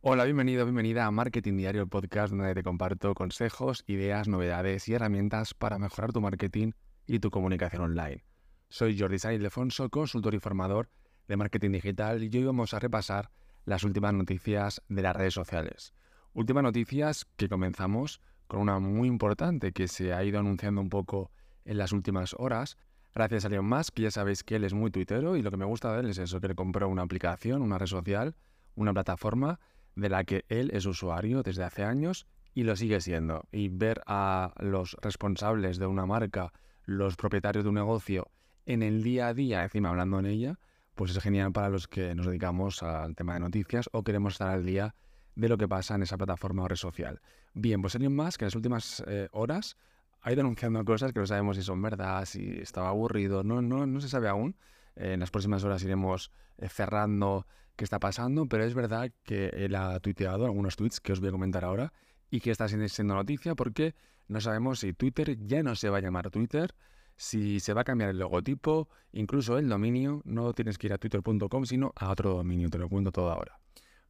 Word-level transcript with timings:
Hola, 0.00 0.22
bienvenido, 0.22 0.64
bienvenida 0.64 1.06
a 1.06 1.10
Marketing 1.10 1.56
Diario, 1.56 1.82
el 1.82 1.88
podcast 1.88 2.32
donde 2.32 2.54
te 2.54 2.62
comparto 2.62 3.14
consejos, 3.14 3.82
ideas, 3.88 4.28
novedades 4.28 4.86
y 4.86 4.94
herramientas 4.94 5.54
para 5.54 5.76
mejorar 5.76 6.12
tu 6.12 6.20
marketing 6.20 6.70
y 7.04 7.18
tu 7.18 7.32
comunicación 7.32 7.82
online. 7.82 8.24
Soy 8.68 8.96
Jordi 8.96 9.18
Sáenz 9.18 9.42
Defonso, 9.42 9.90
consultor 9.90 10.34
y 10.34 10.38
formador 10.38 10.88
de 11.26 11.36
marketing 11.36 11.72
digital 11.72 12.22
y 12.22 12.28
hoy 12.28 12.44
vamos 12.44 12.74
a 12.74 12.78
repasar 12.78 13.32
las 13.64 13.82
últimas 13.82 14.14
noticias 14.14 14.80
de 14.88 15.02
las 15.02 15.16
redes 15.16 15.34
sociales. 15.34 15.92
Últimas 16.32 16.62
noticias 16.62 17.26
que 17.34 17.48
comenzamos 17.48 18.20
con 18.46 18.60
una 18.60 18.78
muy 18.78 19.08
importante 19.08 19.72
que 19.72 19.88
se 19.88 20.14
ha 20.14 20.22
ido 20.22 20.38
anunciando 20.38 20.80
un 20.80 20.90
poco 20.90 21.32
en 21.64 21.76
las 21.76 21.90
últimas 21.90 22.36
horas. 22.38 22.78
Gracias 23.16 23.44
a 23.44 23.48
Elon 23.48 23.68
Musk, 23.68 23.94
que 23.94 24.02
ya 24.02 24.12
sabéis 24.12 24.44
que 24.44 24.54
él 24.54 24.62
es 24.62 24.74
muy 24.74 24.92
tuitero 24.92 25.34
y 25.34 25.42
lo 25.42 25.50
que 25.50 25.56
me 25.56 25.64
gusta 25.64 25.92
de 25.92 26.02
él 26.02 26.10
es 26.10 26.18
eso, 26.18 26.40
que 26.40 26.46
le 26.46 26.54
compró 26.54 26.88
una 26.88 27.02
aplicación, 27.02 27.62
una 27.62 27.78
red 27.78 27.88
social, 27.88 28.36
una 28.76 28.92
plataforma 28.92 29.58
de 29.98 30.08
la 30.08 30.24
que 30.24 30.44
él 30.48 30.70
es 30.72 30.86
usuario 30.86 31.42
desde 31.42 31.64
hace 31.64 31.84
años 31.84 32.26
y 32.54 32.62
lo 32.62 32.76
sigue 32.76 33.00
siendo. 33.00 33.46
Y 33.52 33.68
ver 33.68 34.00
a 34.06 34.54
los 34.58 34.96
responsables 35.02 35.78
de 35.78 35.86
una 35.86 36.06
marca, 36.06 36.52
los 36.84 37.16
propietarios 37.16 37.64
de 37.64 37.68
un 37.68 37.74
negocio, 37.74 38.28
en 38.64 38.82
el 38.82 39.02
día 39.02 39.28
a 39.28 39.34
día, 39.34 39.62
encima 39.62 39.90
hablando 39.90 40.18
en 40.20 40.26
ella, 40.26 40.58
pues 40.94 41.10
es 41.10 41.22
genial 41.22 41.52
para 41.52 41.68
los 41.68 41.88
que 41.88 42.14
nos 42.14 42.26
dedicamos 42.26 42.82
al 42.82 43.14
tema 43.14 43.34
de 43.34 43.40
noticias 43.40 43.88
o 43.92 44.02
queremos 44.02 44.34
estar 44.34 44.48
al 44.48 44.64
día 44.64 44.94
de 45.34 45.48
lo 45.48 45.56
que 45.56 45.68
pasa 45.68 45.94
en 45.94 46.02
esa 46.02 46.16
plataforma 46.16 46.64
o 46.64 46.68
red 46.68 46.76
social. 46.76 47.20
Bien, 47.54 47.80
pues 47.80 47.94
Elon 47.94 48.14
Musk 48.14 48.42
en 48.42 48.46
las 48.46 48.54
últimas 48.54 49.04
eh, 49.06 49.28
horas 49.32 49.76
ha 50.20 50.32
ido 50.32 50.40
anunciando 50.40 50.84
cosas 50.84 51.12
que 51.12 51.20
no 51.20 51.26
sabemos 51.26 51.56
si 51.56 51.62
son 51.62 51.80
verdad, 51.80 52.24
si 52.24 52.58
estaba 52.58 52.88
aburrido, 52.88 53.42
no, 53.42 53.62
no, 53.62 53.86
no 53.86 54.00
se 54.00 54.08
sabe 54.08 54.28
aún. 54.28 54.56
Eh, 54.98 55.14
en 55.14 55.20
las 55.20 55.30
próximas 55.30 55.64
horas 55.64 55.82
iremos 55.82 56.30
eh, 56.58 56.68
cerrando 56.68 57.46
qué 57.76 57.84
está 57.84 58.00
pasando, 58.00 58.46
pero 58.46 58.64
es 58.64 58.74
verdad 58.74 59.10
que 59.22 59.48
él 59.48 59.74
ha 59.76 59.98
tuiteado 60.00 60.44
algunos 60.44 60.76
tweets 60.76 61.00
que 61.00 61.12
os 61.12 61.20
voy 61.20 61.28
a 61.28 61.32
comentar 61.32 61.64
ahora 61.64 61.92
y 62.30 62.40
que 62.40 62.50
está 62.50 62.68
siendo 62.68 63.14
noticia 63.14 63.54
porque 63.54 63.94
no 64.26 64.40
sabemos 64.40 64.80
si 64.80 64.92
Twitter 64.92 65.38
ya 65.46 65.62
no 65.62 65.74
se 65.76 65.88
va 65.88 65.98
a 65.98 66.00
llamar 66.00 66.30
Twitter, 66.30 66.74
si 67.16 67.60
se 67.60 67.72
va 67.72 67.80
a 67.82 67.84
cambiar 67.84 68.10
el 68.10 68.18
logotipo, 68.18 68.88
incluso 69.12 69.58
el 69.58 69.68
dominio, 69.68 70.22
no 70.24 70.52
tienes 70.52 70.76
que 70.76 70.88
ir 70.88 70.92
a 70.92 70.98
twitter.com, 70.98 71.64
sino 71.64 71.92
a 71.96 72.10
otro 72.10 72.34
dominio, 72.34 72.68
te 72.68 72.78
lo 72.78 72.88
cuento 72.88 73.12
todo 73.12 73.30
ahora. 73.30 73.58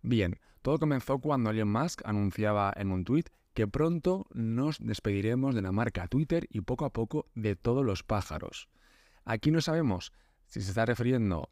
Bien, 0.02 0.38
todo 0.62 0.78
comenzó 0.78 1.18
cuando 1.18 1.50
Elon 1.50 1.70
Musk 1.70 2.02
anunciaba 2.04 2.72
en 2.76 2.90
un 2.90 3.04
tweet 3.04 3.24
que 3.54 3.66
pronto 3.66 4.26
nos 4.32 4.78
despediremos 4.78 5.54
de 5.54 5.62
la 5.62 5.72
marca 5.72 6.08
Twitter 6.08 6.46
y 6.50 6.60
poco 6.60 6.84
a 6.84 6.92
poco 6.92 7.26
de 7.34 7.56
todos 7.56 7.84
los 7.84 8.02
pájaros. 8.02 8.68
Aquí 9.24 9.50
no 9.50 9.60
sabemos 9.60 10.12
si 10.48 10.60
se 10.60 10.70
está 10.70 10.84
refiriendo 10.84 11.48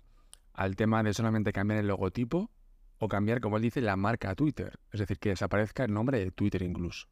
al 0.53 0.75
tema 0.75 1.03
de 1.03 1.15
solamente 1.15 1.53
cambiar 1.53 1.81
el 1.81 1.87
logotipo 1.87 2.51
o 2.99 3.09
cambiar, 3.09 3.41
como 3.41 3.57
él 3.57 3.63
dice, 3.63 3.81
la 3.81 3.97
marca 3.97 4.35
Twitter, 4.35 4.79
es 4.91 5.01
decir, 5.01 5.19
que 5.19 5.29
desaparezca 5.31 5.85
el 5.85 5.93
nombre 5.93 6.19
de 6.19 6.31
Twitter 6.31 6.63
incluso. 6.63 7.07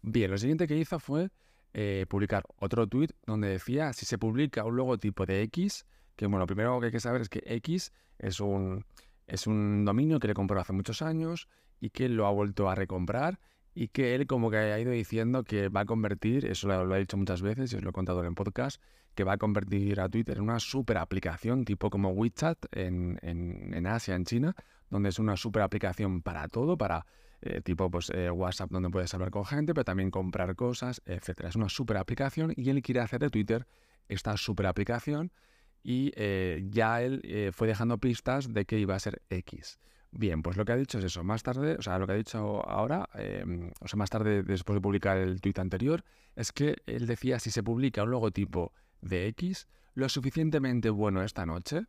Bien, 0.00 0.30
lo 0.30 0.38
siguiente 0.38 0.66
que 0.66 0.76
hizo 0.76 0.98
fue 0.98 1.30
eh, 1.72 2.06
publicar 2.08 2.44
otro 2.56 2.86
tweet 2.86 3.08
donde 3.26 3.48
decía 3.48 3.92
si 3.92 4.06
se 4.06 4.16
publica 4.16 4.64
un 4.64 4.76
logotipo 4.76 5.26
de 5.26 5.42
X, 5.42 5.86
que 6.14 6.26
bueno, 6.26 6.40
lo 6.40 6.46
primero 6.46 6.78
que 6.78 6.86
hay 6.86 6.92
que 6.92 7.00
saber 7.00 7.20
es 7.20 7.28
que 7.28 7.42
X 7.44 7.92
es 8.18 8.38
un, 8.38 8.84
es 9.26 9.46
un 9.48 9.84
dominio 9.84 10.20
que 10.20 10.28
le 10.28 10.34
compró 10.34 10.60
hace 10.60 10.72
muchos 10.72 11.02
años 11.02 11.48
y 11.80 11.90
que 11.90 12.08
lo 12.08 12.26
ha 12.26 12.30
vuelto 12.30 12.70
a 12.70 12.76
recomprar 12.76 13.40
y 13.74 13.88
que 13.88 14.14
él 14.14 14.26
como 14.26 14.50
que 14.50 14.58
ha 14.58 14.78
ido 14.78 14.92
diciendo 14.92 15.42
que 15.42 15.68
va 15.68 15.80
a 15.80 15.84
convertir, 15.84 16.46
eso 16.46 16.68
lo, 16.68 16.94
ha 16.94 16.98
dicho 16.98 17.16
muchas 17.16 17.42
veces 17.42 17.72
y 17.72 17.76
os 17.76 17.82
lo 17.82 17.90
he 17.90 17.92
contado 17.92 18.20
en 18.20 18.26
el 18.26 18.34
podcast, 18.34 18.80
que 19.14 19.24
va 19.24 19.34
a 19.34 19.38
convertir 19.38 20.00
a 20.00 20.08
Twitter 20.08 20.36
en 20.36 20.44
una 20.44 20.60
super 20.60 20.98
aplicación 20.98 21.64
tipo 21.64 21.90
como 21.90 22.10
WeChat 22.10 22.58
en, 22.72 23.18
en, 23.22 23.86
Asia, 23.86 24.14
en 24.14 24.24
China, 24.24 24.54
donde 24.90 25.08
es 25.08 25.18
una 25.18 25.36
super 25.36 25.62
aplicación 25.62 26.22
para 26.22 26.48
todo, 26.48 26.76
para 26.76 27.06
eh, 27.40 27.60
tipo 27.62 27.90
pues 27.90 28.10
eh, 28.10 28.30
WhatsApp 28.30 28.70
donde 28.70 28.90
puedes 28.90 29.12
hablar 29.14 29.30
con 29.30 29.44
gente, 29.44 29.74
pero 29.74 29.84
también 29.84 30.10
comprar 30.10 30.54
cosas, 30.56 31.02
etcétera. 31.06 31.48
Es 31.48 31.56
una 31.56 31.68
super 31.68 31.96
aplicación 31.96 32.52
y 32.56 32.70
él 32.70 32.82
quiere 32.82 33.00
hacer 33.00 33.20
de 33.20 33.30
Twitter 33.30 33.66
esta 34.08 34.36
super 34.36 34.66
aplicación 34.66 35.32
y 35.82 36.12
eh, 36.16 36.66
ya 36.70 37.02
él 37.02 37.50
fue 37.54 37.68
dejando 37.68 37.98
pistas 37.98 38.52
de 38.52 38.64
que 38.64 38.78
iba 38.78 38.94
a 38.94 38.98
ser 38.98 39.22
X. 39.30 39.78
Bien, 40.16 40.42
pues 40.42 40.56
lo 40.56 40.64
que 40.64 40.70
ha 40.70 40.76
dicho 40.76 40.98
es 40.98 41.04
eso. 41.04 41.24
Más 41.24 41.42
tarde, 41.42 41.74
o 41.76 41.82
sea, 41.82 41.98
lo 41.98 42.06
que 42.06 42.12
ha 42.12 42.16
dicho 42.16 42.64
ahora, 42.68 43.08
em, 43.14 43.72
o 43.80 43.88
sea, 43.88 43.96
más 43.96 44.10
tarde 44.10 44.44
después 44.44 44.76
de 44.76 44.80
publicar 44.80 45.16
el 45.16 45.40
tuit 45.40 45.58
anterior, 45.58 46.04
es 46.36 46.52
que 46.52 46.76
él 46.86 47.06
decía 47.06 47.40
si 47.40 47.50
se 47.50 47.64
publica 47.64 48.04
un 48.04 48.12
logotipo 48.12 48.72
de 49.04 49.28
X 49.28 49.68
lo 49.94 50.08
suficientemente 50.08 50.90
bueno 50.90 51.22
esta 51.22 51.46
noche, 51.46 51.86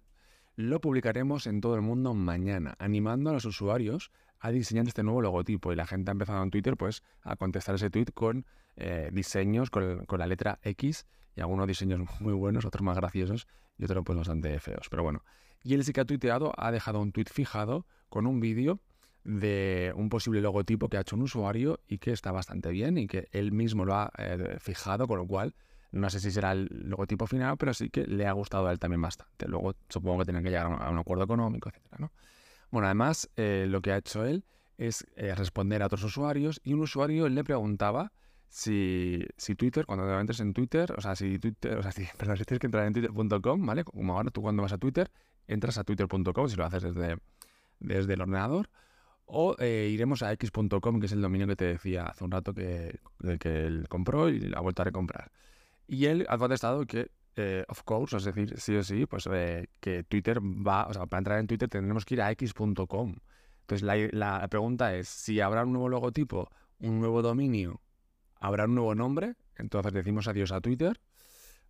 lo 0.55 0.79
publicaremos 0.79 1.47
en 1.47 1.59
todo 1.59 1.75
el 1.75 1.81
mundo 1.81 2.13
mañana, 2.13 2.75
animando 2.79 3.31
a 3.31 3.33
los 3.33 3.45
usuarios 3.45 4.11
a 4.39 4.51
diseñar 4.51 4.87
este 4.87 5.03
nuevo 5.03 5.21
logotipo. 5.21 5.73
Y 5.73 5.75
la 5.75 5.87
gente 5.87 6.11
ha 6.11 6.13
empezado 6.13 6.43
en 6.43 6.51
Twitter 6.51 6.77
pues 6.77 7.03
a 7.23 7.35
contestar 7.35 7.75
ese 7.75 7.89
tweet 7.89 8.07
con 8.13 8.45
eh, 8.75 9.09
diseños 9.11 9.69
con, 9.69 10.05
con, 10.05 10.19
la 10.19 10.27
letra 10.27 10.59
X 10.61 11.07
y 11.35 11.41
algunos 11.41 11.67
diseños 11.67 11.99
muy 12.19 12.33
buenos, 12.33 12.65
otros 12.65 12.83
más 12.83 12.95
graciosos 12.95 13.47
y 13.77 13.85
otros 13.85 14.03
pues 14.05 14.17
bastante 14.17 14.59
feos. 14.59 14.87
Pero 14.89 15.03
bueno, 15.03 15.23
y 15.63 15.73
él 15.73 15.83
sí 15.83 15.93
que 15.93 16.01
ha 16.01 16.05
tuiteado, 16.05 16.53
ha 16.57 16.71
dejado 16.71 17.01
un 17.01 17.11
tweet 17.11 17.25
fijado 17.31 17.87
con 18.09 18.27
un 18.27 18.39
vídeo 18.39 18.79
de 19.23 19.91
un 19.95 20.09
posible 20.09 20.39
logotipo 20.39 20.87
que 20.87 20.97
ha 20.97 21.01
hecho 21.01 21.15
un 21.15 21.23
usuario 21.23 21.79
y 21.87 21.97
que 21.97 22.11
está 22.11 22.31
bastante 22.31 22.69
bien 22.69 22.99
y 22.99 23.07
que 23.07 23.27
él 23.31 23.51
mismo 23.51 23.83
lo 23.83 23.95
ha 23.95 24.11
eh, 24.19 24.57
fijado, 24.59 25.07
con 25.07 25.17
lo 25.17 25.25
cual 25.25 25.55
no 25.95 26.09
sé 26.09 26.19
si 26.19 26.29
será 26.29 26.51
el 26.51 26.67
logotipo 26.89 27.25
final, 27.25 27.55
pero 27.57 27.73
sí 27.73 27.89
que 27.89 28.05
le 28.05 28.27
ha 28.27 28.33
gustado 28.33 28.67
a 28.67 28.71
él 28.71 28.79
también 28.79 29.01
bastante. 29.01 29.47
Luego 29.47 29.75
supongo 29.87 30.19
que 30.19 30.25
tienen 30.25 30.43
que 30.43 30.49
llegar 30.49 30.65
a 30.65 30.89
un, 30.89 30.97
acuerdo 30.97 31.23
económico, 31.23 31.69
etcétera, 31.69 31.97
¿no? 31.99 32.11
Bueno, 32.69 32.87
además 32.87 33.29
eh, 33.37 33.65
lo 33.69 33.81
que 33.81 33.93
ha 33.93 33.97
hecho 33.97 34.25
él 34.25 34.43
es 34.77 35.07
eh, 35.15 35.33
responder 35.33 35.81
a 35.81 35.85
otros 35.85 36.03
usuarios 36.03 36.59
y 36.65 36.73
un 36.73 36.81
usuario 36.81 37.29
le 37.29 37.43
preguntaba 37.45 38.11
si, 38.49 39.25
si 39.37 39.55
Twitter, 39.55 39.85
cuando 39.85 40.05
te 40.05 40.43
en 40.43 40.53
Twitter, 40.53 40.93
o 40.97 41.01
sea, 41.01 41.15
si 41.15 41.39
Twitter, 41.39 41.77
o 41.77 41.81
sea, 41.83 41.93
si, 41.93 42.05
perdón, 42.17 42.37
si 42.37 42.43
tienes 42.43 42.59
que 42.59 42.67
entrar 42.67 42.85
en 42.85 42.93
twitter.com, 42.93 43.65
¿vale? 43.65 43.85
Como 43.85 44.17
ahora 44.17 44.31
tú 44.31 44.41
cuando 44.41 44.63
vas 44.63 44.73
a 44.73 44.77
Twitter, 44.77 45.09
entras 45.47 45.77
a 45.77 45.85
twitter.com 45.85 46.49
si 46.49 46.57
lo 46.57 46.65
haces 46.65 46.83
desde, 46.83 47.17
desde 47.79 48.13
el 48.13 48.21
ordenador. 48.21 48.69
O 49.27 49.55
eh, 49.59 49.89
iremos 49.91 50.21
a 50.23 50.31
x.com, 50.33 50.99
que 50.99 51.05
es 51.05 51.11
el 51.13 51.21
dominio 51.21 51.47
que 51.47 51.55
te 51.55 51.65
decía 51.65 52.03
hace 52.03 52.23
un 52.23 52.31
rato 52.31 52.53
que, 52.53 52.99
que 53.39 53.65
él 53.65 53.87
compró 53.89 54.29
y 54.29 54.51
ha 54.55 54.59
vuelto 54.59 54.81
a 54.83 54.85
recomprar. 54.85 55.31
Y 55.87 56.05
él 56.05 56.25
ha 56.29 56.37
contestado 56.37 56.85
que, 56.85 57.11
eh, 57.35 57.63
of 57.67 57.83
course, 57.83 58.17
es 58.17 58.23
decir, 58.23 58.59
sí 58.59 58.75
o 58.75 58.83
sí, 58.83 59.05
pues 59.05 59.27
eh, 59.31 59.67
que 59.79 60.03
Twitter 60.03 60.39
va, 60.41 60.87
o 60.87 60.93
sea, 60.93 61.05
para 61.05 61.19
entrar 61.19 61.39
en 61.39 61.47
Twitter 61.47 61.69
tendremos 61.69 62.05
que 62.05 62.15
ir 62.15 62.21
a 62.21 62.31
x.com. 62.31 63.15
Entonces 63.61 64.11
la, 64.13 64.47
pregunta 64.47 64.95
es, 64.95 65.07
si 65.07 65.41
habrá 65.41 65.63
un 65.63 65.73
nuevo 65.73 65.89
logotipo, 65.89 66.49
un 66.79 66.99
nuevo 66.99 67.21
dominio 67.21 67.81
habrá 68.39 68.65
un 68.65 68.75
nuevo 68.75 68.93
nombre, 68.93 69.35
entonces 69.55 69.91
decimos 69.91 70.27
adiós 70.27 70.51
a 70.51 70.61
Twitter. 70.61 71.01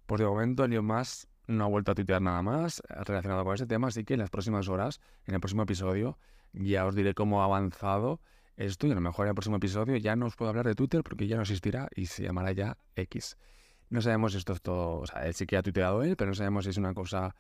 Pues 0.06 0.20
de 0.20 0.28
momento 0.28 0.66
Elon 0.66 0.86
Musk 0.86 1.30
no 1.48 1.66
ha 1.66 1.68
vuelto 1.68 1.92
a 1.92 1.96
tuitear 1.96 2.22
nada 2.22 2.42
más 2.42 2.82
relacionado 2.90 3.44
con 3.46 3.56
ese 3.56 3.66
tema, 3.66 3.88
así 3.88 4.04
que 4.04 4.16
en 4.16 4.20
las 4.20 4.30
próximas 4.30 4.68
horas, 4.68 5.00
en 5.26 5.36
el 5.36 5.40
próximo 5.40 5.64
episodio, 5.64 6.18
ya 6.54 6.86
os 6.86 6.96
diré 6.96 7.14
cómo 7.14 7.42
ha 7.42 7.46
avanzado 7.46 8.20
esto 8.58 8.88
y 8.88 8.92
a 8.92 8.96
lo 8.96 9.02
mejor 9.02 9.26
en 9.26 9.30
el 9.30 9.36
próximo 9.36 9.58
episodio 9.58 9.98
ya 9.98 10.16
no 10.16 10.28
os 10.28 10.36
puedo 10.36 10.50
hablar 10.50 10.66
de 10.66 10.76
Twitter 10.76 11.04
porque 11.04 11.28
ya 11.28 11.36
no 11.36 11.44
existirá 11.44 11.88
y 11.96 12.06
se 12.08 12.24
llamará 12.24 12.52
ya 12.52 12.78
X. 12.96 13.38
No 13.90 14.02
sabemos 14.02 14.32
si 14.32 14.40
esto 14.40 14.54
es 14.54 14.62
todo, 14.62 15.00
o 15.00 15.06
sea, 15.06 15.26
él 15.26 15.34
sí 15.34 15.46
que 15.46 15.58
ha 15.58 15.64
tuiteado 15.64 16.04
él, 16.04 16.16
pero 16.16 16.32
no 16.32 16.36
sabemos 16.36 16.66
si 16.66 16.72
es 16.72 16.78
una 16.78 16.94
cosa 16.94 17.36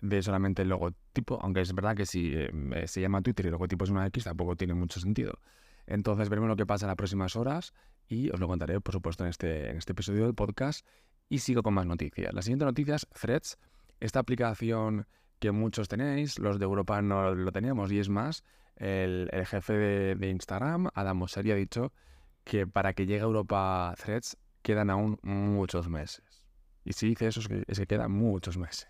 de 0.00 0.22
solamente 0.22 0.62
el 0.62 0.68
logotipo, 0.68 1.38
aunque 1.42 1.60
es 1.60 1.74
verdad 1.74 1.96
que 1.96 2.06
si 2.06 2.32
eh, 2.34 2.50
se 2.86 3.00
llama 3.00 3.22
Twitter 3.22 3.46
y 3.46 3.48
el 3.48 3.52
logotipo 3.52 3.84
es 3.84 3.90
una 3.90 4.06
X, 4.06 4.24
tampoco 4.24 4.56
tiene 4.56 4.74
mucho 4.74 5.00
sentido. 5.00 5.38
Entonces 5.86 6.28
veremos 6.28 6.48
lo 6.48 6.56
que 6.56 6.66
pasa 6.66 6.86
en 6.86 6.88
las 6.88 6.96
próximas 6.96 7.34
horas 7.36 7.72
y 8.08 8.30
os 8.30 8.40
lo 8.40 8.46
contaré, 8.46 8.80
por 8.80 8.92
supuesto, 8.92 9.24
en 9.24 9.30
este, 9.30 9.70
en 9.70 9.78
este 9.78 9.92
episodio 9.92 10.24
del 10.24 10.34
podcast. 10.34 10.86
Y 11.30 11.40
sigo 11.40 11.62
con 11.62 11.74
más 11.74 11.86
noticias. 11.86 12.32
La 12.32 12.42
siguiente 12.42 12.64
noticia 12.64 12.96
es 12.96 13.06
Threads, 13.08 13.58
esta 14.00 14.20
aplicación 14.20 15.06
que 15.38 15.50
muchos 15.52 15.88
tenéis, 15.88 16.38
los 16.38 16.58
de 16.58 16.64
Europa 16.64 17.00
no 17.02 17.34
lo 17.34 17.52
teníamos, 17.52 17.92
y 17.92 17.98
es 17.98 18.08
más, 18.08 18.44
el, 18.76 19.30
jefe 19.46 19.72
de, 20.16 20.30
Instagram, 20.30 20.88
Adam 20.94 21.18
Mosseri, 21.18 21.52
ha 21.52 21.54
dicho 21.54 21.92
que 22.44 22.66
para 22.66 22.94
que 22.94 23.06
llegue 23.06 23.20
a 23.20 23.24
Europa 23.24 23.94
Threads 23.98 24.36
quedan 24.68 24.90
aún 24.90 25.18
muchos 25.22 25.88
meses. 25.88 26.44
Y 26.84 26.92
si 26.92 27.08
dice 27.08 27.26
eso 27.26 27.40
es 27.40 27.48
que, 27.48 27.64
es 27.66 27.78
que 27.78 27.86
quedan 27.86 28.12
muchos 28.12 28.58
meses. 28.58 28.86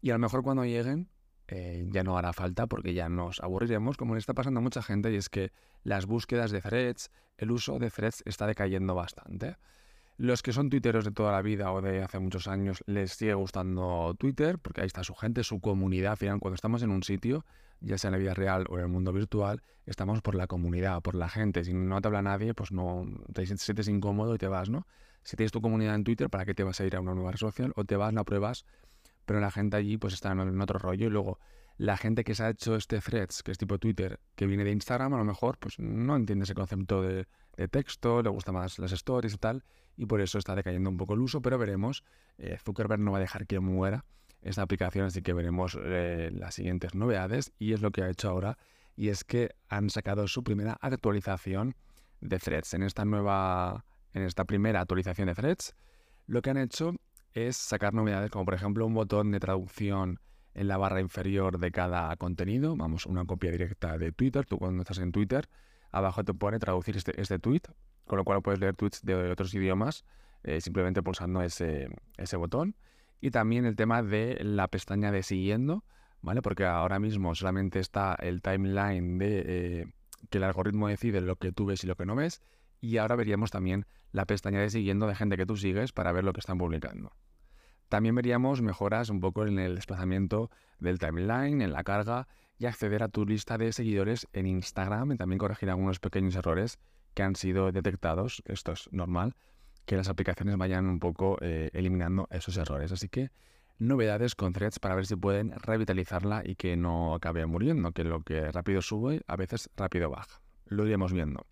Y 0.00 0.10
a 0.10 0.14
lo 0.14 0.18
mejor 0.18 0.42
cuando 0.42 0.64
lleguen, 0.64 1.08
eh, 1.46 1.86
ya 1.90 2.02
no 2.02 2.18
hará 2.18 2.32
falta 2.32 2.66
porque 2.66 2.92
ya 2.92 3.08
nos 3.08 3.38
aburriremos, 3.40 3.96
como 3.96 4.14
le 4.14 4.18
está 4.18 4.34
pasando 4.34 4.58
a 4.58 4.62
mucha 4.64 4.82
gente, 4.82 5.12
y 5.12 5.16
es 5.16 5.28
que 5.28 5.52
las 5.84 6.06
búsquedas 6.06 6.50
de 6.50 6.60
threads, 6.60 7.12
el 7.36 7.52
uso 7.52 7.78
de 7.78 7.88
threads 7.88 8.24
está 8.26 8.48
decayendo 8.48 8.96
bastante. 8.96 9.58
Los 10.16 10.42
que 10.42 10.52
son 10.52 10.70
tuiteros 10.70 11.04
de 11.04 11.10
toda 11.10 11.32
la 11.32 11.42
vida 11.42 11.72
o 11.72 11.82
de 11.82 12.02
hace 12.02 12.18
muchos 12.18 12.46
años 12.46 12.82
les 12.86 13.12
sigue 13.12 13.34
gustando 13.34 14.14
Twitter, 14.18 14.58
porque 14.58 14.82
ahí 14.82 14.86
está 14.86 15.02
su 15.02 15.14
gente, 15.14 15.42
su 15.42 15.60
comunidad. 15.60 16.18
Al 16.22 16.40
cuando 16.40 16.54
estamos 16.54 16.82
en 16.82 16.90
un 16.90 17.02
sitio, 17.02 17.44
ya 17.80 17.98
sea 17.98 18.08
en 18.08 18.12
la 18.12 18.18
vida 18.18 18.34
real 18.34 18.66
o 18.70 18.78
en 18.78 18.84
el 18.84 18.88
mundo 18.88 19.12
virtual, 19.12 19.62
estamos 19.86 20.22
por 20.22 20.36
la 20.36 20.46
comunidad, 20.46 21.02
por 21.02 21.16
la 21.16 21.28
gente. 21.28 21.64
Si 21.64 21.74
no 21.74 22.00
te 22.00 22.08
habla 22.08 22.22
nadie, 22.22 22.54
pues 22.54 22.70
no 22.70 23.06
te 23.32 23.44
sientes 23.46 23.88
incómodo 23.88 24.34
y 24.36 24.38
te 24.38 24.46
vas, 24.46 24.70
¿no? 24.70 24.86
Si 25.24 25.36
tienes 25.36 25.52
tu 25.52 25.60
comunidad 25.60 25.94
en 25.94 26.04
Twitter, 26.04 26.30
¿para 26.30 26.44
qué 26.44 26.54
te 26.54 26.62
vas 26.62 26.80
a 26.80 26.84
ir 26.84 26.94
a 26.94 27.00
una 27.00 27.14
nueva 27.14 27.32
red 27.32 27.38
social? 27.38 27.72
O 27.76 27.84
te 27.84 27.96
vas, 27.96 28.12
la 28.14 28.24
pruebas 28.24 28.64
pero 29.24 29.40
la 29.40 29.50
gente 29.50 29.76
allí 29.76 29.96
pues 29.96 30.14
está 30.14 30.32
en 30.32 30.60
otro 30.60 30.78
rollo 30.78 31.06
y 31.06 31.10
luego 31.10 31.38
la 31.76 31.96
gente 31.96 32.22
que 32.24 32.34
se 32.34 32.44
ha 32.44 32.50
hecho 32.50 32.76
este 32.76 33.00
threads, 33.00 33.42
que 33.42 33.50
es 33.50 33.58
tipo 33.58 33.78
Twitter, 33.78 34.20
que 34.36 34.46
viene 34.46 34.64
de 34.64 34.70
Instagram, 34.70 35.14
a 35.14 35.18
lo 35.18 35.24
mejor 35.24 35.58
pues 35.58 35.78
no 35.78 36.14
entiende 36.14 36.44
ese 36.44 36.54
concepto 36.54 37.02
de, 37.02 37.26
texto, 37.70 38.22
le 38.22 38.30
gusta 38.30 38.52
más 38.52 38.78
las 38.78 38.92
stories 38.92 39.34
y 39.34 39.38
tal, 39.38 39.64
y 39.96 40.06
por 40.06 40.20
eso 40.20 40.38
está 40.38 40.54
decayendo 40.54 40.90
un 40.90 40.96
poco 40.96 41.14
el 41.14 41.20
uso, 41.20 41.42
pero 41.42 41.58
veremos, 41.58 42.04
eh, 42.38 42.58
Zuckerberg 42.64 43.00
no 43.00 43.12
va 43.12 43.18
a 43.18 43.20
dejar 43.20 43.46
que 43.46 43.60
muera 43.60 44.04
esta 44.42 44.62
aplicación, 44.62 45.06
así 45.06 45.22
que 45.22 45.32
veremos 45.32 45.78
eh, 45.82 46.30
las 46.32 46.54
siguientes 46.54 46.94
novedades, 46.94 47.52
y 47.58 47.72
es 47.72 47.80
lo 47.80 47.90
que 47.90 48.02
ha 48.02 48.10
hecho 48.10 48.28
ahora, 48.28 48.58
y 48.96 49.08
es 49.08 49.24
que 49.24 49.50
han 49.68 49.90
sacado 49.90 50.28
su 50.28 50.44
primera 50.44 50.76
actualización 50.80 51.74
de 52.20 52.38
threads. 52.38 52.74
En 52.74 52.82
esta 52.82 53.04
nueva, 53.04 53.84
en 54.12 54.22
esta 54.22 54.44
primera 54.44 54.80
actualización 54.80 55.28
de 55.28 55.34
threads, 55.34 55.74
lo 56.26 56.42
que 56.42 56.50
han 56.50 56.58
hecho 56.58 56.94
es 57.32 57.56
sacar 57.56 57.92
novedades 57.92 58.30
como 58.30 58.44
por 58.44 58.54
ejemplo 58.54 58.86
un 58.86 58.94
botón 58.94 59.32
de 59.32 59.40
traducción 59.40 60.20
en 60.54 60.68
la 60.68 60.76
barra 60.76 61.00
inferior 61.00 61.58
de 61.58 61.70
cada 61.72 62.14
contenido. 62.16 62.76
Vamos, 62.76 63.06
una 63.06 63.24
copia 63.24 63.50
directa 63.50 63.98
de 63.98 64.12
Twitter. 64.12 64.46
Tú 64.46 64.58
cuando 64.58 64.82
estás 64.82 64.98
en 64.98 65.10
Twitter, 65.10 65.48
abajo 65.90 66.24
te 66.24 66.32
pone 66.32 66.58
traducir 66.58 66.96
este, 66.96 67.20
este 67.20 67.38
tweet, 67.38 67.62
con 68.06 68.18
lo 68.18 68.24
cual 68.24 68.42
puedes 68.42 68.60
leer 68.60 68.74
tweets 68.74 69.02
de 69.02 69.30
otros 69.30 69.54
idiomas 69.54 70.04
eh, 70.44 70.60
simplemente 70.60 71.02
pulsando 71.02 71.40
ese, 71.42 71.88
botón. 72.36 72.76
Y 73.22 73.30
también 73.30 73.64
el 73.64 73.76
tema 73.76 74.02
de 74.02 74.38
la 74.42 74.68
pestaña 74.68 75.10
de 75.10 75.22
siguiendo, 75.22 75.84
¿vale? 76.20 76.42
Porque 76.42 76.66
ahora 76.66 76.98
mismo 76.98 77.34
solamente 77.34 77.80
está 77.80 78.14
el 78.14 78.42
timeline 78.42 79.16
de 79.16 79.42
eh, 79.46 79.86
que 80.28 80.38
el 80.38 80.44
algoritmo 80.44 80.88
decide 80.88 81.22
lo 81.22 81.36
que 81.36 81.50
tú 81.50 81.64
ves 81.64 81.82
y 81.84 81.86
lo 81.86 81.96
que 81.96 82.04
no 82.04 82.14
ves. 82.14 82.42
Y 82.82 82.98
ahora 82.98 83.16
veríamos 83.16 83.50
también 83.50 83.86
la 84.12 84.26
pestaña 84.26 84.60
de 84.60 84.68
siguiendo 84.68 85.06
de 85.06 85.14
gente 85.14 85.38
que 85.38 85.46
tú 85.46 85.56
sigues 85.56 85.92
para 85.92 86.12
ver 86.12 86.24
lo 86.24 86.34
que 86.34 86.40
están 86.40 86.58
publicando. 86.58 87.12
También 87.88 88.14
veríamos 88.14 88.60
mejoras 88.60 89.08
un 89.08 89.20
poco 89.20 89.46
en 89.46 89.58
el 89.58 89.76
desplazamiento 89.76 90.50
del 90.78 90.98
timeline, 90.98 91.62
en 91.62 91.72
la 91.72 91.84
carga 91.84 92.28
y 92.58 92.66
acceder 92.66 93.02
a 93.02 93.08
tu 93.08 93.24
lista 93.24 93.56
de 93.56 93.72
seguidores 93.72 94.28
en 94.34 94.46
Instagram 94.46 95.12
y 95.12 95.16
también 95.16 95.38
corregir 95.38 95.70
algunos 95.70 96.00
pequeños 96.00 96.36
errores 96.36 96.78
que 97.14 97.22
han 97.22 97.36
sido 97.36 97.72
detectados. 97.72 98.42
Esto 98.46 98.72
es 98.72 98.92
normal, 98.92 99.34
que 99.86 99.96
las 99.96 100.08
aplicaciones 100.08 100.56
vayan 100.56 100.86
un 100.86 100.98
poco 100.98 101.38
eh, 101.40 101.70
eliminando 101.72 102.28
esos 102.30 102.56
errores. 102.56 102.92
Así 102.92 103.08
que 103.08 103.30
novedades 103.78 104.34
con 104.34 104.52
threads 104.52 104.78
para 104.78 104.94
ver 104.94 105.06
si 105.06 105.16
pueden 105.16 105.52
revitalizarla 105.52 106.42
y 106.44 106.56
que 106.56 106.76
no 106.76 107.14
acabe 107.14 107.44
muriendo, 107.46 107.92
que 107.92 108.04
lo 108.04 108.22
que 108.22 108.50
rápido 108.50 108.82
sube 108.82 109.22
a 109.26 109.36
veces 109.36 109.70
rápido 109.76 110.10
baja. 110.10 110.40
Lo 110.66 110.86
iremos 110.86 111.12
viendo. 111.12 111.46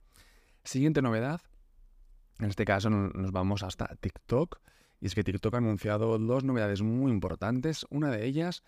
Siguiente 0.65 1.03
novedad, 1.03 1.41
en 2.39 2.49
este 2.49 2.65
caso 2.65 2.91
nos 2.91 3.33
vamos 3.33 3.63
hasta 3.63 3.87
TikTok 3.97 4.61
y 5.01 5.07
es 5.07 5.15
que 5.15 5.25
TikTok 5.25 5.55
ha 5.55 5.59
anunciado 5.59 6.17
dos 6.19 6.45
novedades 6.45 6.83
muy 6.83 7.11
importantes. 7.11 7.87
Una 7.91 8.11
de 8.11 8.25
ellas 8.25 8.63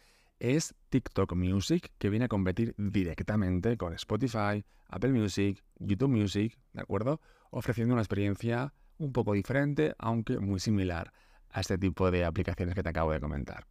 es 0.45 0.75
TikTok 0.91 1.35
Music, 1.35 1.93
que 1.99 2.11
viene 2.11 2.27
a 2.27 2.29
competir 2.29 2.75
directamente 2.77 3.77
con 3.77 3.95
Spotify, 3.95 4.65
Apple 4.89 5.13
Music, 5.13 5.65
YouTube 5.79 6.11
Music, 6.11 6.59
¿de 6.73 6.83
acuerdo? 6.83 7.21
Ofreciendo 7.51 7.95
una 7.95 8.03
experiencia 8.03 8.75
un 8.99 9.13
poco 9.13 9.33
diferente, 9.33 9.95
aunque 9.99 10.39
muy 10.39 10.61
similar 10.61 11.13
a 11.51 11.61
este 11.61 11.79
tipo 11.79 12.11
de 12.11 12.25
aplicaciones 12.25 12.75
que 12.75 12.83
te 12.83 12.89
acabo 12.89 13.13
de 13.13 13.21
comentar. 13.21 13.67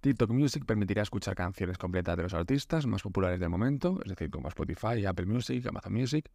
TikTok 0.00 0.30
Music 0.30 0.64
permitirá 0.66 1.02
escuchar 1.02 1.34
canciones 1.34 1.78
completas 1.78 2.16
de 2.16 2.22
los 2.22 2.34
artistas 2.34 2.86
más 2.86 3.02
populares 3.02 3.40
del 3.40 3.48
momento, 3.48 4.00
es 4.04 4.10
decir, 4.10 4.30
como 4.30 4.48
Spotify, 4.48 5.04
Apple 5.06 5.26
Music, 5.26 5.66
Amazon 5.66 5.94
Music, 5.94 6.30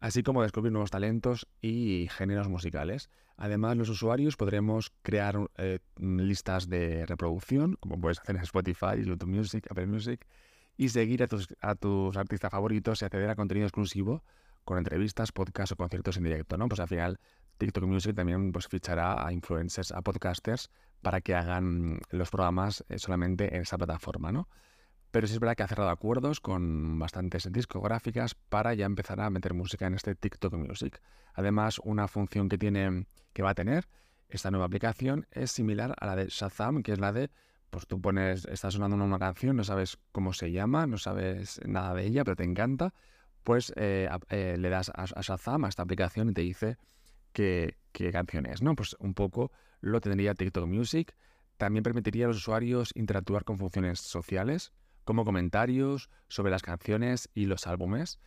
así 0.00 0.22
como 0.22 0.42
descubrir 0.42 0.72
nuevos 0.72 0.90
talentos 0.90 1.48
y 1.60 2.08
géneros 2.10 2.48
musicales. 2.48 3.10
Además, 3.36 3.76
los 3.76 3.88
usuarios 3.88 4.36
podremos 4.36 4.92
crear 5.02 5.48
eh, 5.56 5.78
listas 5.96 6.68
de 6.68 7.06
reproducción, 7.06 7.76
como 7.80 8.00
puedes 8.00 8.20
hacer 8.20 8.36
en 8.36 8.42
Spotify, 8.42 9.04
YouTube 9.04 9.28
Music, 9.28 9.66
Apple 9.70 9.86
Music, 9.86 10.26
y 10.76 10.88
seguir 10.88 11.22
a 11.22 11.26
tus, 11.26 11.48
a 11.60 11.74
tus 11.74 12.16
artistas 12.16 12.50
favoritos 12.50 13.02
y 13.02 13.04
acceder 13.04 13.30
a 13.30 13.36
contenido 13.36 13.66
exclusivo 13.66 14.22
con 14.64 14.78
entrevistas, 14.78 15.32
podcasts 15.32 15.72
o 15.72 15.76
conciertos 15.76 16.16
en 16.16 16.24
directo, 16.24 16.58
¿no? 16.58 16.68
Pues 16.68 16.80
al 16.80 16.88
final 16.88 17.18
TikTok 17.58 17.84
Music 17.84 18.14
también 18.14 18.52
pues, 18.52 18.68
fichará 18.68 19.26
a 19.26 19.32
influencers, 19.32 19.92
a 19.92 20.02
podcasters, 20.02 20.70
para 21.02 21.20
que 21.20 21.34
hagan 21.34 22.00
los 22.10 22.30
programas 22.30 22.84
eh, 22.88 22.98
solamente 22.98 23.54
en 23.54 23.62
esa 23.62 23.78
plataforma, 23.78 24.32
¿no? 24.32 24.48
Pero 25.10 25.26
sí 25.26 25.34
es 25.34 25.40
verdad 25.40 25.56
que 25.56 25.62
ha 25.62 25.68
cerrado 25.68 25.90
acuerdos 25.90 26.40
con 26.40 26.98
bastantes 26.98 27.50
discográficas 27.50 28.34
para 28.34 28.74
ya 28.74 28.86
empezar 28.86 29.20
a 29.20 29.30
meter 29.30 29.54
música 29.54 29.86
en 29.86 29.94
este 29.94 30.14
TikTok 30.14 30.54
Music. 30.54 31.00
Además, 31.34 31.80
una 31.84 32.08
función 32.08 32.48
que 32.48 32.58
tiene, 32.58 33.06
que 33.32 33.42
va 33.42 33.50
a 33.50 33.54
tener 33.54 33.88
esta 34.28 34.50
nueva 34.50 34.66
aplicación 34.66 35.26
es 35.30 35.50
similar 35.50 35.94
a 35.98 36.06
la 36.06 36.16
de 36.16 36.26
Shazam, 36.28 36.82
que 36.82 36.92
es 36.92 36.98
la 36.98 37.12
de, 37.12 37.30
pues 37.70 37.86
tú 37.86 38.00
pones, 38.00 38.44
estás 38.46 38.74
sonando 38.74 38.96
una 38.96 39.18
canción, 39.18 39.56
no 39.56 39.64
sabes 39.64 39.98
cómo 40.12 40.32
se 40.32 40.52
llama, 40.52 40.86
no 40.86 40.98
sabes 40.98 41.60
nada 41.64 41.94
de 41.94 42.04
ella, 42.04 42.24
pero 42.24 42.36
te 42.36 42.44
encanta, 42.44 42.92
pues 43.44 43.72
eh, 43.76 44.08
eh, 44.28 44.56
le 44.58 44.68
das 44.68 44.90
a, 44.94 45.06
Shazam, 45.06 45.64
a 45.64 45.68
esta 45.68 45.82
aplicación, 45.82 46.28
y 46.28 46.34
te 46.34 46.42
dice 46.42 46.76
qué, 47.32 47.78
qué 47.92 48.12
canción 48.12 48.44
es, 48.44 48.60
¿no? 48.62 48.74
Pues 48.74 48.94
un 48.98 49.14
poco 49.14 49.50
lo 49.80 50.00
tendría 50.00 50.34
TikTok 50.34 50.66
Music. 50.66 51.14
También 51.56 51.82
permitiría 51.82 52.26
a 52.26 52.28
los 52.28 52.36
usuarios 52.36 52.90
interactuar 52.94 53.44
con 53.44 53.58
funciones 53.58 54.00
sociales, 54.00 54.72
como 55.08 55.24
comentarios 55.24 56.10
sobre 56.28 56.50
las 56.50 56.60
canciones 56.60 57.30
y 57.32 57.46
los 57.46 57.66
álbumes. 57.66 58.18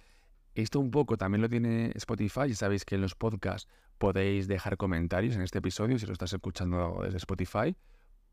Esto 0.55 0.79
un 0.79 0.89
poco 0.89 1.15
también 1.15 1.43
lo 1.43 1.47
tiene 1.47 1.91
Spotify 1.93 2.45
y 2.49 2.55
sabéis 2.55 2.85
que 2.85 2.95
en 2.95 3.01
los 3.01 3.13
podcasts 3.13 3.69
podéis 3.99 4.47
dejar 4.47 4.77
comentarios 4.77 5.35
en 5.35 5.43
este 5.43 5.59
episodio 5.59 5.99
si 5.99 6.07
lo 6.07 6.13
estás 6.13 6.33
escuchando 6.33 7.01
desde 7.03 7.17
Spotify. 7.17 7.77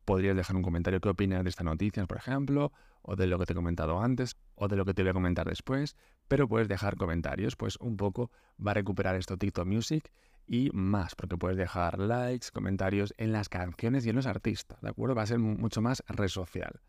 Podrías 0.06 0.34
dejar 0.34 0.56
un 0.56 0.62
comentario 0.62 0.98
qué 0.98 1.10
opinas 1.10 1.44
de 1.44 1.50
esta 1.50 1.62
noticia, 1.62 2.06
por 2.06 2.16
ejemplo, 2.16 2.72
o 3.02 3.16
de 3.16 3.26
lo 3.26 3.38
que 3.38 3.44
te 3.44 3.52
he 3.52 3.54
comentado 3.54 4.00
antes, 4.00 4.34
o 4.54 4.66
de 4.66 4.76
lo 4.76 4.86
que 4.86 4.94
te 4.94 5.02
voy 5.02 5.10
a 5.10 5.12
comentar 5.12 5.46
después, 5.46 5.94
pero 6.26 6.48
puedes 6.48 6.68
dejar 6.68 6.96
comentarios, 6.96 7.54
pues 7.54 7.76
un 7.80 7.98
poco 7.98 8.30
va 8.66 8.70
a 8.70 8.74
recuperar 8.74 9.14
esto 9.16 9.36
TikTok 9.36 9.66
Music 9.66 10.10
y 10.46 10.70
más, 10.72 11.14
porque 11.14 11.36
puedes 11.36 11.58
dejar 11.58 11.98
likes, 11.98 12.46
comentarios 12.50 13.12
en 13.18 13.30
las 13.32 13.50
canciones 13.50 14.06
y 14.06 14.08
en 14.08 14.16
los 14.16 14.24
artistas, 14.24 14.80
¿de 14.80 14.88
acuerdo? 14.88 15.14
Va 15.14 15.24
a 15.24 15.26
ser 15.26 15.38
mucho 15.38 15.82
más 15.82 16.02
red 16.08 16.28
social. 16.28 16.80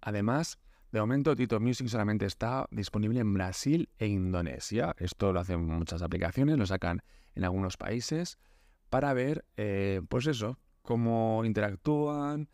Además, 0.00 0.60
de 0.92 1.00
momento, 1.00 1.34
Tito 1.34 1.58
Music 1.58 1.88
solamente 1.88 2.26
está 2.26 2.66
disponible 2.70 3.18
en 3.18 3.32
Brasil 3.32 3.88
e 3.98 4.06
Indonesia. 4.06 4.94
Esto 4.98 5.32
lo 5.32 5.40
hacen 5.40 5.64
muchas 5.64 6.02
aplicaciones, 6.02 6.58
lo 6.58 6.66
sacan 6.66 7.02
en 7.34 7.44
algunos 7.44 7.78
países 7.78 8.38
para 8.90 9.14
ver, 9.14 9.46
eh, 9.56 10.02
pues 10.10 10.26
eso, 10.26 10.58
cómo 10.82 11.46
interactúan, 11.46 12.50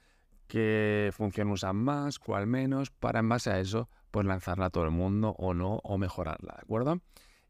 qué 0.46 1.10
función 1.12 1.50
usan 1.50 1.76
más, 1.76 2.20
cuál 2.20 2.46
menos, 2.46 2.90
para 2.90 3.18
en 3.18 3.28
base 3.28 3.50
a 3.50 3.58
eso, 3.58 3.90
pues 4.12 4.24
lanzarla 4.24 4.66
a 4.66 4.70
todo 4.70 4.84
el 4.84 4.92
mundo 4.92 5.34
o 5.36 5.52
no, 5.52 5.80
o 5.82 5.98
mejorarla, 5.98 6.54
¿de 6.54 6.62
acuerdo? 6.62 7.00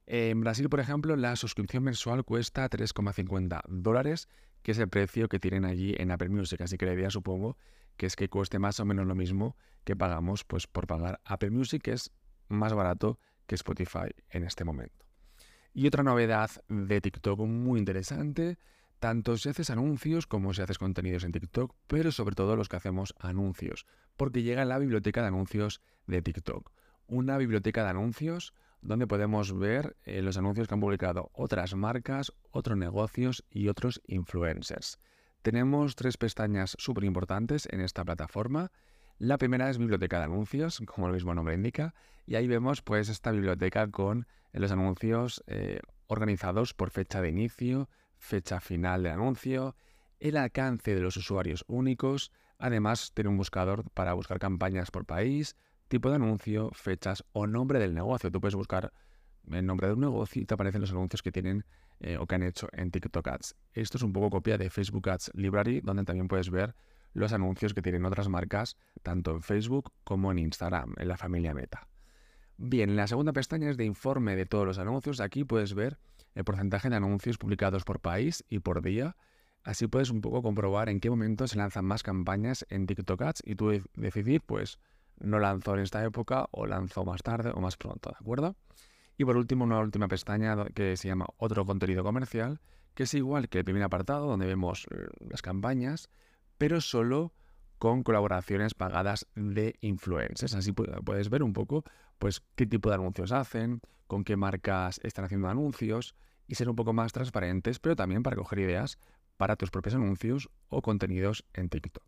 En 0.07 0.41
Brasil, 0.41 0.71
por 0.71 0.81
ejemplo, 0.81 1.17
la 1.17 1.37
suscripción 1.37 1.83
mensual 1.83 2.25
cuesta 2.25 2.71
3,50 2.71 3.61
dólares, 3.69 4.27
que 4.63 4.73
es 4.73 4.79
el 4.79 4.89
precio 4.89 5.29
que 5.29 5.39
tienen 5.39 5.67
allí 5.67 5.95
en 5.99 6.11
Apple 6.11 6.31
Music. 6.31 6.63
Así 6.63 6.79
que 6.79 6.87
la 6.87 6.95
idea, 6.95 7.11
supongo, 7.11 7.59
que 7.99 8.07
es 8.07 8.17
que 8.17 8.31
cueste 8.31 8.59
más 8.59 8.81
o 8.81 8.87
menos 8.87 9.07
lo 9.07 9.15
mismo 9.15 9.57
que 9.85 9.97
pagamos 9.97 10.45
pues, 10.45 10.67
por 10.67 10.87
pagar 10.87 11.21
Apple 11.25 11.51
Music, 11.51 11.83
que 11.83 11.93
es 11.93 12.13
más 12.49 12.73
barato 12.73 13.19
que 13.47 13.57
Spotify 13.57 14.15
en 14.31 14.45
este 14.45 14.65
momento. 14.65 15.05
Y 15.75 15.87
otra 15.87 16.03
novedad 16.03 16.51
de 16.69 17.01
TikTok 17.01 17.41
muy 17.41 17.79
interesante, 17.79 18.59
tanto 19.01 19.37
si 19.37 19.49
haces 19.49 19.71
anuncios 19.71 20.27
como 20.27 20.55
si 20.55 20.63
haces 20.63 20.79
contenidos 20.79 21.25
en 21.25 21.33
TikTok, 21.33 21.75
pero 21.87 22.13
sobre 22.13 22.35
todo 22.35 22.57
los 22.57 22.69
que 22.69 22.77
hacemos 22.77 23.15
anuncios, 23.19 23.87
porque 24.17 24.43
llega 24.43 24.65
la 24.65 24.79
biblioteca 24.79 25.21
de 25.21 25.29
anuncios 25.29 25.83
de 26.07 26.23
TikTok. 26.23 26.71
Una 27.09 27.37
biblioteca 27.37 27.83
de 27.83 27.91
anuncios 27.91 28.55
donde 28.81 29.07
podemos 29.09 29.57
ver 29.59 29.97
eh, 30.05 30.23
los 30.23 30.37
anuncios 30.37 30.69
que 30.69 30.75
han 30.75 30.81
publicado 30.81 31.31
otras 31.33 31.75
marcas, 31.75 32.33
otros 32.51 32.79
negocios 32.79 33.45
y 33.51 33.69
otros 33.69 34.01
influencers. 34.07 35.01
Tenemos 35.43 35.95
tres 35.95 36.17
pestañas 36.17 36.75
súper 36.79 37.05
importantes 37.05 37.69
en 37.71 37.81
esta 37.81 38.05
plataforma. 38.05 38.73
La 39.19 39.39
primera 39.39 39.71
es 39.71 39.79
biblioteca 39.79 40.19
de 40.19 40.25
anuncios, 40.25 40.83
como 40.87 41.07
el 41.07 41.15
mismo 41.15 41.35
nombre 41.35 41.55
indica, 41.55 41.95
y 42.27 42.35
ahí 42.35 42.47
vemos 42.47 42.83
pues 42.83 43.09
esta 43.09 43.31
biblioteca 43.31 43.91
con 43.91 44.27
eh, 44.53 44.61
los 44.61 44.73
anuncios 44.73 45.43
eh, 45.47 45.81
organizados 46.07 46.75
por 46.75 46.91
fecha 46.91 47.21
de 47.21 47.29
inicio, 47.29 47.89
fecha 48.17 48.61
final 48.61 49.03
de 49.03 49.11
anuncio, 49.11 49.77
el 50.21 50.37
alcance 50.37 50.95
de 50.95 51.01
los 51.01 51.17
usuarios 51.17 51.65
únicos, 51.69 52.33
además 52.59 53.13
tiene 53.15 53.31
un 53.31 53.37
buscador 53.37 53.89
para 53.91 54.15
buscar 54.15 54.39
campañas 54.39 54.91
por 54.91 55.05
país, 55.05 55.57
tipo 55.87 56.11
de 56.11 56.17
anuncio, 56.17 56.71
fechas 56.73 57.25
o 57.33 57.47
nombre 57.47 57.79
del 57.79 57.95
negocio. 57.95 58.31
Tú 58.31 58.41
puedes 58.41 58.57
buscar 58.57 58.93
el 59.51 59.65
nombre 59.65 59.87
de 59.87 59.95
un 59.95 60.01
negocio 60.01 60.43
y 60.43 60.45
te 60.45 60.55
aparecen 60.55 60.81
los 60.81 60.91
anuncios 60.91 61.23
que 61.23 61.33
tienen 61.33 61.65
eh, 62.01 62.17
o 62.19 62.27
que 62.27 62.35
han 62.35 62.43
hecho 62.43 62.69
en 62.73 62.91
TikTok 62.91 63.27
Ads. 63.27 63.57
Esto 63.73 63.97
es 63.99 64.03
un 64.03 64.13
poco 64.13 64.31
copia 64.31 64.59
de 64.59 64.71
Facebook 64.71 65.09
Ads 65.09 65.33
Library, 65.35 65.81
donde 65.81 66.05
también 66.05 66.29
puedes 66.29 66.51
ver 66.51 66.75
los 67.13 67.33
anuncios 67.33 67.75
que 67.75 67.83
tienen 67.83 68.05
otras 68.05 68.29
marcas, 68.29 68.77
tanto 69.03 69.33
en 69.33 69.43
Facebook 69.43 69.93
como 70.05 70.31
en 70.31 70.39
Instagram, 70.39 70.95
en 70.99 71.09
la 71.09 71.17
familia 71.17 71.55
Meta. 71.55 71.89
Bien, 72.57 72.97
la 72.97 73.07
segunda 73.07 73.33
pestaña 73.33 73.71
es 73.71 73.77
de 73.77 73.85
informe 73.85 74.37
de 74.37 74.47
todos 74.47 74.67
los 74.67 74.79
anuncios. 74.79 75.21
Aquí 75.21 75.45
puedes 75.45 75.75
ver 75.75 75.99
el 76.35 76.45
porcentaje 76.45 76.91
de 76.91 76.97
anuncios 76.97 77.39
publicados 77.39 77.85
por 77.85 78.01
país 78.01 78.45
y 78.49 78.59
por 78.61 78.83
día. 78.83 79.17
Así 79.63 79.87
puedes 79.87 80.11
un 80.11 80.21
poco 80.21 80.43
comprobar 80.43 80.89
en 80.89 81.01
qué 81.01 81.11
momento 81.11 81.47
se 81.47 81.57
lanzan 81.57 81.85
más 81.85 82.03
campañas 82.03 82.67
en 82.69 82.87
TikTok 82.87 83.21
Ads 83.23 83.43
y 83.45 83.55
tú 83.55 83.71
decidir, 83.95 84.43
pues, 84.43 84.79
no 85.21 85.39
lanzó 85.39 85.75
en 85.75 85.81
esta 85.81 86.05
época 86.05 86.49
o 86.51 86.67
lanzó 86.67 87.05
más 87.05 87.23
tarde 87.23 87.51
o 87.55 87.61
más 87.61 87.77
pronto, 87.77 88.11
¿de 88.11 88.17
acuerdo? 88.21 88.57
Y 89.19 89.25
por 89.25 89.37
último, 89.37 89.65
una 89.65 89.81
última 89.81 90.07
pestaña 90.07 90.57
que 90.75 90.97
se 90.97 91.09
llama 91.09 91.27
Otro 91.37 91.67
contenido 91.67 92.05
comercial, 92.05 92.61
que 92.95 93.03
es 93.03 93.15
igual 93.15 93.49
que 93.49 93.59
el 93.59 93.65
primer 93.65 93.83
apartado 93.83 94.27
donde 94.27 94.47
vemos 94.47 94.87
eh, 94.93 95.09
las 95.29 95.43
campañas, 95.43 96.09
pero 96.57 96.81
solo 96.81 97.35
con 97.79 98.05
colaboraciones 98.05 98.75
pagadas 98.75 99.27
de 99.35 99.77
influencers. 99.81 100.55
Así 100.55 100.73
puedes 100.73 101.31
ver 101.31 101.43
un 101.43 101.53
poco 101.53 101.85
pues, 102.19 102.43
qué 102.55 102.65
tipo 102.65 102.91
de 102.91 102.95
anuncios 102.95 103.33
hacen, 103.33 103.81
con 104.07 104.23
qué 104.23 104.37
marcas 104.37 105.01
están 105.03 105.25
haciendo 105.25 105.49
anuncios 105.49 106.15
y 106.47 106.55
ser 106.55 106.69
un 106.69 106.77
poco 106.77 106.93
más 106.93 107.13
transparentes, 107.13 107.81
pero 107.81 107.97
también 107.97 108.23
para 108.23 108.37
coger 108.37 108.61
ideas 108.61 108.99
para 109.37 109.57
tus 109.57 109.71
propios 109.71 109.97
anuncios 109.97 110.49
o 110.69 110.81
contenidos 110.81 111.45
en 111.55 111.69
TikTok. 111.69 112.05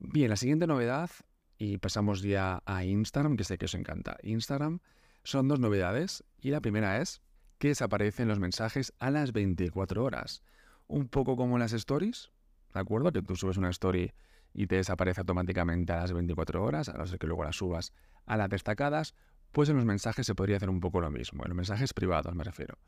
Bien, 0.00 0.30
la 0.30 0.36
siguiente 0.36 0.66
novedad, 0.66 1.10
y 1.58 1.78
pasamos 1.78 2.22
ya 2.22 2.62
a 2.66 2.84
Instagram, 2.84 3.36
que 3.36 3.44
sé 3.44 3.56
que 3.56 3.64
os 3.66 3.74
encanta. 3.74 4.16
Instagram 4.22 4.80
son 5.24 5.48
dos 5.48 5.60
novedades 5.60 6.24
y 6.40 6.50
la 6.50 6.60
primera 6.60 6.98
es 6.98 7.20
que 7.58 7.68
desaparecen 7.68 8.28
los 8.28 8.38
mensajes 8.38 8.92
a 8.98 9.10
las 9.10 9.32
24 9.32 10.02
horas. 10.02 10.42
Un 10.86 11.08
poco 11.08 11.36
como 11.36 11.58
las 11.58 11.72
stories, 11.72 12.30
¿de 12.72 12.80
acuerdo? 12.80 13.12
Que 13.12 13.22
tú 13.22 13.36
subes 13.36 13.56
una 13.56 13.70
story 13.70 14.12
y 14.54 14.66
te 14.66 14.76
desaparece 14.76 15.20
automáticamente 15.20 15.92
a 15.92 15.98
las 15.98 16.12
24 16.12 16.62
horas, 16.62 16.88
a 16.88 16.94
no 16.94 17.06
ser 17.06 17.18
que 17.18 17.26
luego 17.26 17.44
las 17.44 17.56
subas 17.56 17.92
a 18.26 18.36
las 18.36 18.48
destacadas, 18.48 19.14
pues 19.52 19.68
en 19.68 19.76
los 19.76 19.84
mensajes 19.84 20.26
se 20.26 20.34
podría 20.34 20.56
hacer 20.56 20.70
un 20.70 20.80
poco 20.80 21.00
lo 21.00 21.10
mismo, 21.10 21.42
en 21.44 21.48
los 21.50 21.56
mensajes 21.56 21.92
privados 21.92 22.34
me 22.34 22.44
refiero. 22.44 22.78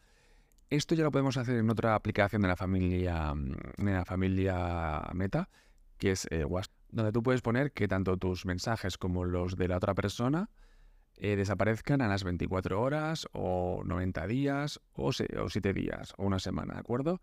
Esto 0.69 0.95
ya 0.95 1.03
lo 1.03 1.11
podemos 1.11 1.37
hacer 1.37 1.57
en 1.57 1.69
otra 1.69 1.95
aplicación 1.95 2.43
de 2.43 2.49
la 2.49 2.57
familia, 2.57 3.35
mm, 3.35 3.57
de 3.79 3.93
la 3.93 4.05
familia 4.05 5.03
Meta, 5.15 5.49
que 5.99 6.13
es 6.13 6.29
eh, 6.31 6.45
WhatsApp, 6.45 6.75
donde 6.91 7.13
tú 7.13 7.23
puedes 7.23 7.43
poner 7.43 7.73
que 7.73 7.89
tanto 7.89 8.17
tus 8.17 8.47
mensajes 8.47 8.97
como 8.97 9.25
los 9.25 9.57
de 9.57 9.69
la 9.69 9.77
otra 9.77 9.95
persona 9.95 10.49
eh, 11.21 11.37
desaparezcan 11.37 12.01
a 12.01 12.09
las 12.09 12.25
24 12.25 12.81
horas 12.81 13.29
o 13.33 13.83
90 13.85 14.27
días 14.27 14.81
o, 14.95 15.09
o 15.09 15.13
7 15.51 15.73
días 15.75 16.15
o 16.17 16.25
una 16.25 16.39
semana, 16.39 16.75
¿de 16.75 16.81
acuerdo? 16.81 17.21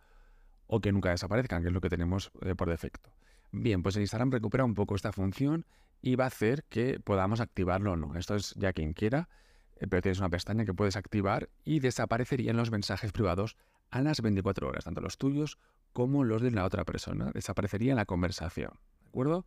O 0.68 0.80
que 0.80 0.92
nunca 0.92 1.10
desaparezcan, 1.10 1.64
que 1.64 1.70
es 1.70 1.74
lo 1.74 1.82
que 1.82 1.90
tenemos 1.90 2.32
eh, 2.42 2.54
por 2.54 2.70
defecto. 2.70 3.12
Bien, 3.52 3.82
pues 3.82 3.96
el 3.96 4.04
Instagram 4.04 4.32
recupera 4.32 4.66
un 4.66 4.76
poco 4.76 4.94
esta 4.96 5.12
función 5.12 5.66
y 6.00 6.16
va 6.16 6.26
a 6.26 6.28
hacer 6.28 6.64
que 6.66 7.00
podamos 7.00 7.42
activarlo 7.42 7.94
o 7.94 7.96
no. 7.96 8.16
Esto 8.16 8.36
es 8.36 8.54
ya 8.56 8.72
quien 8.72 8.94
quiera, 8.94 9.30
eh, 9.78 9.88
pero 9.90 10.04
tienes 10.04 10.20
una 10.20 10.30
pestaña 10.30 10.64
que 10.64 10.76
puedes 10.76 10.96
activar 10.96 11.50
y 11.66 11.80
desaparecerían 11.80 12.56
los 12.56 12.70
mensajes 12.70 13.12
privados 13.12 13.58
a 13.90 14.02
las 14.02 14.22
24 14.22 14.68
horas, 14.68 14.84
tanto 14.84 15.02
los 15.02 15.18
tuyos 15.18 15.58
como 15.92 16.24
los 16.24 16.44
de 16.44 16.52
la 16.52 16.66
otra 16.66 16.86
persona. 16.86 17.32
Desaparecería 17.34 17.96
la 17.96 18.06
conversación, 18.06 18.74
¿de 19.02 19.08
acuerdo? 19.08 19.46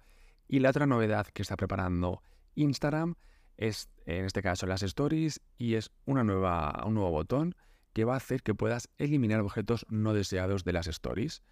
Y 0.49 0.59
la 0.59 0.71
otra 0.71 0.87
novedad 0.87 1.29
que 1.29 1.43
está 1.43 1.57
preparando 1.57 2.21
Instagram 2.57 3.15
en 3.61 4.25
este 4.25 4.43
caso, 4.43 4.67
las 4.67 4.83
stories 4.83 5.41
y 5.59 5.75
es 5.75 5.91
una 6.07 6.25
nueva, 6.25 6.83
un 6.87 6.95
nuevo 6.95 7.11
botón 7.11 7.55
que 7.93 8.05
va 8.05 8.15
a 8.15 8.17
hacer 8.17 8.43
que 8.43 8.55
puedas 8.55 8.89
eliminar 8.99 9.41
objetos 9.41 9.85
no 9.91 10.15
deseados 10.15 10.65
de 10.65 10.73
las 10.73 10.87
stories 10.87 11.43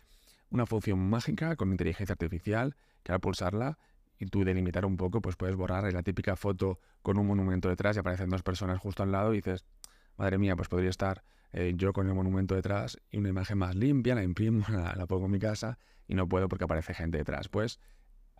una 0.51 0.67
función 0.67 0.99
mágica 0.99 1.57
con 1.57 1.71
inteligencia 1.71 2.15
artificial 2.15 2.77
que 3.03 3.13
al 3.13 3.21
pulsarla 3.21 3.79
y 4.19 4.27
tú 4.27 4.45
delimitar 4.45 4.85
un 4.85 4.97
poco, 4.97 5.21
pues 5.21 5.37
puedes 5.37 5.55
borrar 5.55 5.93
la 5.93 6.03
típica 6.03 6.37
foto 6.37 6.81
con 7.03 7.19
un 7.19 7.27
monumento 7.27 7.69
detrás 7.69 7.97
y 7.97 8.01
aparecen 8.01 8.31
dos 8.31 8.43
personas 8.43 8.79
justo 8.81 9.03
al 9.03 9.13
lado 9.13 9.33
y 9.33 9.37
dices, 9.37 9.65
madre 10.17 10.39
mía, 10.39 10.57
pues 10.57 10.69
podría 10.69 10.91
estar 10.91 11.23
eh, 11.53 11.73
yo 11.77 11.93
con 11.93 12.09
el 12.09 12.15
monumento 12.15 12.55
detrás 12.55 12.99
y 13.11 13.19
una 13.19 13.29
imagen 13.29 13.59
más 13.59 13.77
limpia, 13.77 14.15
la 14.15 14.23
imprimo, 14.23 14.65
la, 14.69 15.07
pongo 15.07 15.27
en 15.27 15.33
mi 15.33 15.39
casa 15.39 15.79
y 16.09 16.15
no 16.15 16.29
puedo 16.29 16.49
porque 16.49 16.65
aparece 16.65 16.95
gente 16.95 17.19
detrás. 17.19 17.49
Pues 17.49 17.79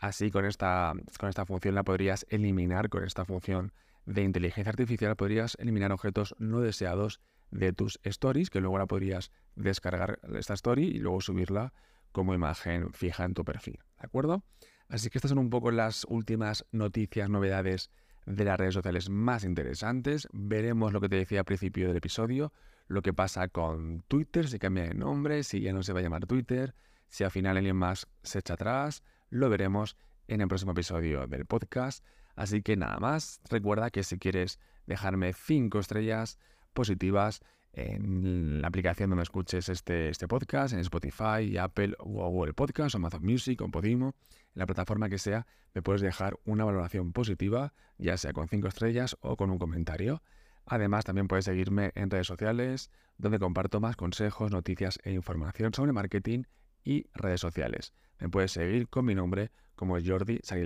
así 0.01 0.31
con 0.31 0.45
esta, 0.45 0.93
con 1.19 1.29
esta 1.29 1.47
función 1.47 1.75
la 1.75 1.85
podrías 1.85 2.27
eliminar, 2.31 2.89
con 2.89 3.05
esta 3.05 3.25
función 3.25 3.73
de 4.07 4.23
inteligencia 4.23 4.71
artificial 4.71 5.17
podrías 5.17 5.57
eliminar 5.61 5.93
objetos 5.93 6.35
no 6.39 6.61
deseados 6.61 7.21
de 7.51 7.73
tus 7.73 7.99
stories, 8.03 8.51
que 8.51 8.61
luego 8.61 8.79
la 8.79 8.87
podrías 8.87 9.31
descargar 9.55 10.19
esta 10.35 10.55
story 10.55 10.85
y 10.85 10.99
luego 10.99 11.21
subirla 11.21 11.73
como 12.13 12.35
imagen 12.35 12.93
fija 12.93 13.25
en 13.25 13.35
tu 13.35 13.45
perfil. 13.45 13.79
¿De 13.99 14.07
acuerdo? 14.07 14.43
Así 14.89 15.11
que 15.11 15.19
estas 15.19 15.31
son 15.31 15.39
un 15.39 15.51
poco 15.51 15.71
las 15.71 16.07
últimas 16.09 16.65
noticias, 16.73 17.29
novedades 17.29 17.91
de 18.25 18.45
las 18.45 18.59
redes 18.59 18.75
sociales 18.75 19.11
más 19.11 19.45
interesantes. 19.45 20.29
Veremos 20.33 20.93
lo 20.93 21.01
que 21.01 21.09
te 21.09 21.17
decía 21.17 21.41
al 21.41 21.45
principio 21.45 21.89
del 21.89 21.97
episodio, 21.97 22.53
lo 22.87 23.03
que 23.03 23.13
pasa 23.13 23.49
con 23.49 24.03
Twitter, 24.09 24.49
si 24.49 24.59
cambia 24.59 24.85
de 24.85 24.95
nombre, 24.95 25.43
si 25.43 25.61
ya 25.61 25.73
no 25.73 25.83
se 25.83 25.93
va 25.93 26.01
a 26.01 26.03
llamar 26.03 26.27
Twitter, 26.27 26.75
si 27.09 27.25
al 27.25 27.31
final 27.31 27.57
alguien 27.57 27.77
más 27.77 28.07
se 28.23 28.39
echa 28.39 28.55
atrás, 28.55 29.03
lo 29.31 29.49
veremos 29.49 29.97
en 30.27 30.41
el 30.41 30.49
próximo 30.49 30.73
episodio 30.73 31.27
del 31.27 31.47
podcast. 31.47 32.05
Así 32.37 32.63
que 32.63 32.77
nada 32.77 32.99
más, 32.99 33.41
recuerda 33.51 33.91
que 33.91 34.05
si 34.05 34.19
quieres 34.19 34.59
dejarme 34.87 35.33
5 35.33 35.79
estrellas 35.79 36.39
positivas, 36.73 37.41
en 37.73 38.61
la 38.61 38.69
aplicación 38.69 39.11
donde 39.11 39.23
escuches 39.23 39.69
este, 39.69 40.09
este 40.09 40.27
podcast, 40.27 40.73
en 40.73 40.81
Spotify, 40.81 41.57
Apple 41.59 41.95
o 41.99 42.29
Google 42.31 42.55
Podcast, 42.55 42.95
o 42.95 42.99
Amazon 42.99 43.25
Music 43.25 43.61
o 43.61 43.69
Podimo, 43.69 44.15
en 44.55 44.61
la 44.61 44.67
plataforma 44.67 45.09
que 45.09 45.19
sea, 45.19 45.47
me 45.75 45.83
puedes 45.83 46.01
dejar 46.01 46.39
una 46.45 46.65
valoración 46.65 47.13
positiva, 47.13 47.75
ya 47.99 48.17
sea 48.17 48.33
con 48.33 48.49
5 48.49 48.69
estrellas 48.69 49.17
o 49.21 49.37
con 49.37 49.51
un 49.51 49.59
comentario. 49.59 50.23
Además, 50.67 51.05
también 51.05 51.29
puedes 51.29 51.45
seguirme 51.45 51.93
en 51.95 52.11
redes 52.11 52.27
sociales, 52.27 52.91
donde 53.17 53.39
comparto 53.39 53.81
más 53.81 53.97
consejos, 53.97 54.51
noticias 54.51 54.99
e 55.03 55.13
información 55.13 55.73
sobre 55.73 55.93
marketing 55.93 56.45
y 56.85 57.07
redes 57.15 57.41
sociales. 57.41 57.93
Me 58.19 58.29
puedes 58.29 58.53
seguir 58.53 58.89
con 58.89 59.05
mi 59.05 59.15
nombre 59.15 59.51
como 59.75 59.97
Jordi 60.05 60.41
San 60.43 60.59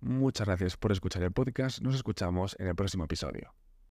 Muchas 0.00 0.46
gracias 0.46 0.76
por 0.76 0.92
escuchar 0.92 1.22
el 1.22 1.32
podcast. 1.32 1.80
Nos 1.80 1.94
escuchamos 1.94 2.56
en 2.58 2.68
el 2.68 2.74
próximo 2.74 3.04
episodio. 3.04 3.54